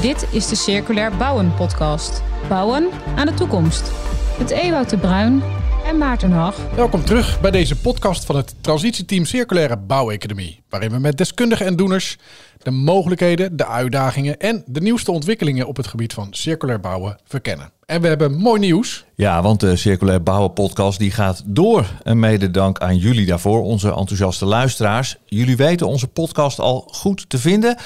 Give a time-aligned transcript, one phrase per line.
[0.00, 2.22] Dit is de Circulair Bouwen podcast.
[2.48, 3.92] Bouwen aan de toekomst.
[4.38, 5.42] Met Ewout de Bruin
[5.86, 6.56] en Maarten Hag.
[6.74, 10.62] Welkom terug bij deze podcast van het transitieteam Circulaire Bouweconomie.
[10.68, 12.18] Waarin we met deskundigen en doeners
[12.58, 17.70] de mogelijkheden, de uitdagingen en de nieuwste ontwikkelingen op het gebied van circulair bouwen verkennen.
[17.86, 19.04] En we hebben mooi nieuws.
[19.14, 21.86] Ja, want de Circulair Bouwen podcast die gaat door.
[22.02, 25.16] En mede dank aan jullie daarvoor, onze enthousiaste luisteraars.
[25.26, 27.76] Jullie weten onze podcast al goed te vinden.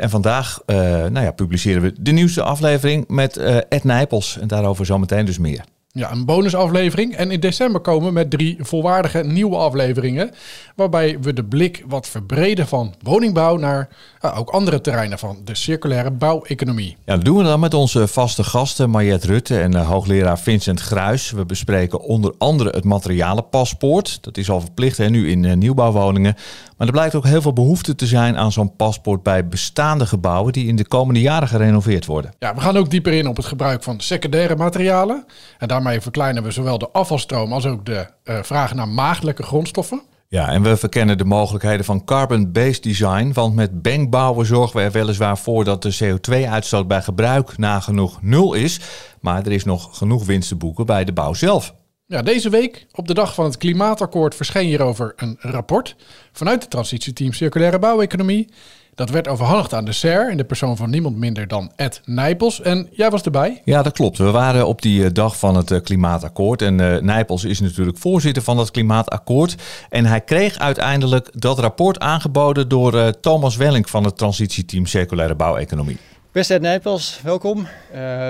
[0.00, 4.38] En vandaag uh, nou ja, publiceren we de nieuwste aflevering met uh, Ed Nijpels.
[4.38, 5.64] En daarover zometeen dus meer.
[5.92, 7.16] Ja, een bonusaflevering.
[7.16, 10.30] En in december komen we met drie volwaardige nieuwe afleveringen.
[10.74, 13.88] Waarbij we de blik wat verbreden van woningbouw naar
[14.20, 16.96] uh, ook andere terreinen van de circulaire bouweconomie.
[17.04, 20.80] Ja, dat doen we dan met onze vaste gasten Mariette Rutte en uh, hoogleraar Vincent
[20.80, 21.30] Gruis.
[21.30, 24.18] We bespreken onder andere het materialenpaspoort.
[24.22, 26.34] Dat is al verplicht hè, nu in uh, nieuwbouwwoningen.
[26.76, 30.52] Maar er blijkt ook heel veel behoefte te zijn aan zo'n paspoort bij bestaande gebouwen
[30.52, 32.32] die in de komende jaren gerenoveerd worden.
[32.38, 35.24] Ja, we gaan ook dieper in op het gebruik van secundaire materialen.
[35.58, 40.02] En daarmee verkleinen we zowel de afvalstroom als ook de uh, vraag naar maagdelijke grondstoffen.
[40.28, 43.32] Ja, en we verkennen de mogelijkheden van carbon-based design.
[43.32, 48.54] Want met bankbouwen zorgen we er weliswaar voor dat de CO2-uitstoot bij gebruik nagenoeg nul
[48.54, 48.80] is.
[49.20, 51.74] Maar er is nog genoeg winst te boeken bij de bouw zelf.
[52.10, 55.96] Ja, deze week, op de dag van het Klimaatakkoord, verscheen hierover een rapport
[56.32, 58.48] vanuit het transitieteam Circulaire Bouweconomie.
[58.94, 62.60] Dat werd overhandigd aan de SER in de persoon van niemand minder dan Ed Nijpels.
[62.60, 63.62] En jij was erbij?
[63.64, 64.18] Ja, dat klopt.
[64.18, 66.62] We waren op die dag van het Klimaatakkoord.
[66.62, 69.54] En uh, Nijpels is natuurlijk voorzitter van dat Klimaatakkoord.
[69.88, 75.98] En hij kreeg uiteindelijk dat rapport aangeboden door Thomas Welling van het transitieteam Circulaire Bouweconomie.
[76.32, 77.58] Beste Ed Nijpels, welkom.
[77.58, 77.66] Uh,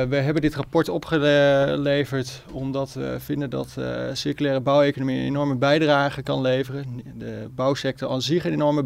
[0.03, 6.23] we hebben dit rapport opgeleverd omdat we vinden dat uh, circulaire bouweconomie een enorme bijdrage
[6.23, 7.03] kan leveren.
[7.19, 8.84] De bouwsector aan zich een enorme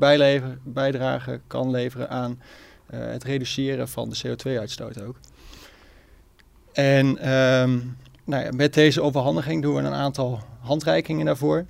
[0.63, 2.41] bijdrage kan leveren aan
[2.91, 5.17] uh, het reduceren van de CO2-uitstoot ook.
[6.73, 11.65] En um, nou ja, met deze overhandiging doen we een aantal handreikingen daarvoor.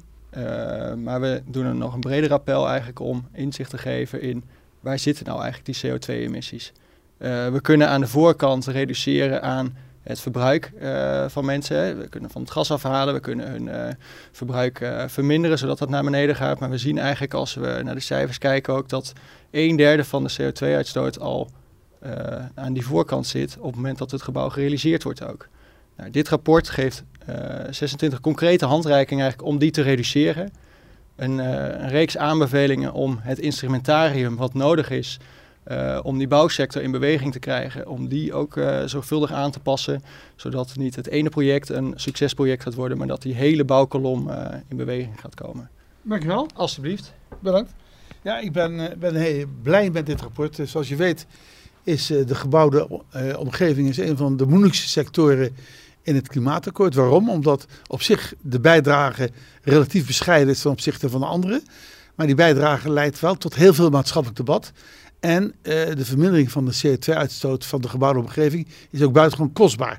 [0.97, 4.45] maar we doen er nog een breder appel eigenlijk om inzicht te geven in
[4.81, 6.84] waar zitten nou eigenlijk die CO2-emissies.
[7.25, 11.99] Uh, we kunnen aan de voorkant reduceren aan het verbruik uh, van mensen.
[11.99, 13.87] We kunnen van het gas afhalen, we kunnen hun uh,
[14.33, 16.59] verbruik verminderen zodat dat naar beneden gaat.
[16.59, 19.13] Maar we zien eigenlijk als we naar de cijfers kijken ook dat
[19.51, 21.51] een derde van de CO2-uitstoot al
[22.55, 25.49] aan die voorkant zit op het moment dat het gebouw gerealiseerd wordt ook.
[25.97, 27.05] Nou, dit rapport geeft
[27.71, 30.53] 26 concrete handreikingen eigenlijk om die te reduceren.
[31.17, 35.19] Een, een reeks aanbevelingen om het instrumentarium wat nodig is
[35.69, 39.61] uh, om die bouwsector in beweging te krijgen, om die ook uh, zorgvuldig aan te
[39.61, 40.03] passen,
[40.37, 44.47] zodat niet het ene project een succesproject gaat worden, maar dat die hele bouwkolom uh,
[44.69, 45.71] in beweging gaat komen.
[46.03, 46.49] Dankjewel.
[46.55, 47.13] Alsjeblieft.
[47.41, 47.73] Bedankt.
[48.23, 50.59] Ja, ik ben, ben heel blij met dit rapport.
[50.65, 51.27] Zoals je weet
[51.83, 53.03] is de gebouwde
[53.39, 55.57] omgeving is een van de moeilijkste sectoren
[56.03, 56.95] in het klimaatakkoord.
[56.95, 57.31] Waarom?
[57.31, 59.31] Omdat op zich de bijdrage
[59.63, 61.63] relatief bescheiden is ten opzichte van de andere.
[62.15, 64.73] Maar die bijdrage leidt wel tot heel veel maatschappelijk debat.
[65.21, 69.99] En uh, de vermindering van de CO2-uitstoot van de gebouwde omgeving is ook buitengewoon kostbaar.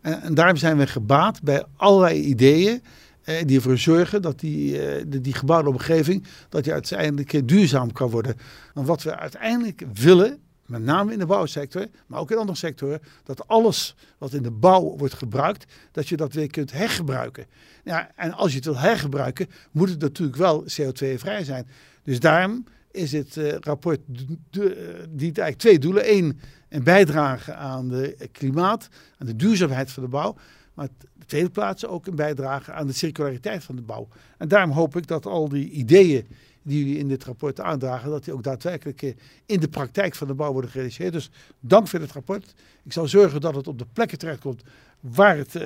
[0.00, 2.82] En, en daarom zijn we gebaat bij allerlei ideeën
[3.24, 7.92] uh, die ervoor zorgen dat die, uh, de, die gebouwde omgeving dat die uiteindelijk duurzaam
[7.92, 8.36] kan worden.
[8.74, 13.00] En wat we uiteindelijk willen, met name in de bouwsector, maar ook in andere sectoren,
[13.22, 17.46] dat alles wat in de bouw wordt gebruikt, dat je dat weer kunt hergebruiken.
[17.84, 21.66] Ja, en als je het wil hergebruiken, moet het natuurlijk wel CO2-vrij zijn.
[22.02, 26.12] Dus daarom is het uh, rapport de, dient eigenlijk twee doelen.
[26.12, 28.88] Eén, een bijdrage aan de klimaat,
[29.18, 30.36] aan de duurzaamheid van de bouw.
[30.74, 30.88] Maar
[31.18, 34.08] de tweede plaats ook een bijdrage aan de circulariteit van de bouw.
[34.38, 36.26] En daarom hoop ik dat al die ideeën
[36.64, 39.12] die jullie in dit rapport aandragen, dat die ook daadwerkelijk uh,
[39.46, 41.12] in de praktijk van de bouw worden gerealiseerd.
[41.12, 41.30] Dus
[41.60, 42.54] dank voor dit rapport.
[42.84, 44.62] Ik zal zorgen dat het op de plekken terechtkomt
[45.00, 45.62] waar het uh,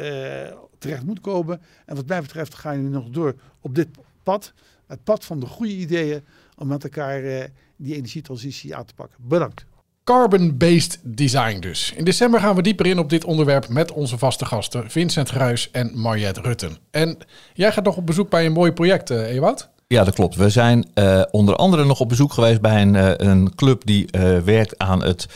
[0.78, 1.60] terecht moet komen.
[1.86, 3.88] En wat mij betreft gaan jullie nog door op dit
[4.22, 4.52] pad.
[4.86, 6.24] Het pad van de goede ideeën
[6.56, 7.44] om met elkaar uh,
[7.76, 9.18] die energietransitie aan te pakken.
[9.20, 9.64] Bedankt.
[10.04, 11.92] Carbon-based design dus.
[11.96, 15.70] In december gaan we dieper in op dit onderwerp met onze vaste gasten Vincent Gruis
[15.70, 16.76] en Mariette Rutten.
[16.90, 17.18] En
[17.54, 19.70] jij gaat nog op bezoek bij een mooi project, Ewout?
[19.94, 20.36] Ja, dat klopt.
[20.36, 24.08] We zijn uh, onder andere nog op bezoek geweest bij een, uh, een club die
[24.10, 25.28] uh, werkt aan het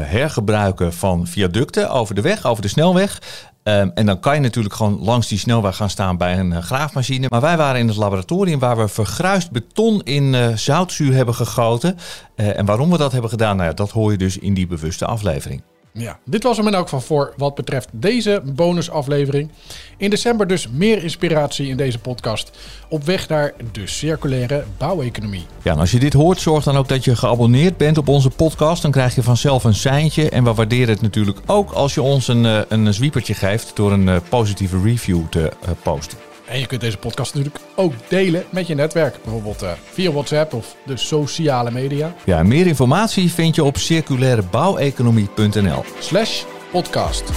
[0.00, 3.22] hergebruiken van viaducten over de weg, over de snelweg.
[3.62, 7.26] Um, en dan kan je natuurlijk gewoon langs die snelweg gaan staan bij een graafmachine.
[7.28, 11.98] Maar wij waren in het laboratorium waar we vergruist beton in zoutzuur hebben gegoten.
[12.34, 15.06] En waarom we dat hebben gedaan, nou ja, dat hoor je dus in die bewuste
[15.06, 15.62] aflevering.
[15.92, 19.50] Ja, dit was hem in elk geval voor wat betreft deze bonusaflevering.
[19.96, 22.50] In december dus meer inspiratie in deze podcast.
[22.88, 25.46] Op weg naar de circulaire bouweconomie.
[25.62, 28.30] Ja, en als je dit hoort, zorg dan ook dat je geabonneerd bent op onze
[28.30, 28.82] podcast.
[28.82, 30.30] Dan krijg je vanzelf een seintje.
[30.30, 33.92] En we waarderen het natuurlijk ook als je ons een, eh, een zwiepertje geeft door
[33.92, 36.27] een eh, positieve review te eh, posten.
[36.48, 39.22] En je kunt deze podcast natuurlijk ook delen met je netwerk.
[39.22, 42.14] Bijvoorbeeld eh, via WhatsApp of de sociale media.
[42.24, 45.84] Ja, meer informatie vind je op circulairebouweconomie.nl.
[45.98, 47.30] Slash podcast.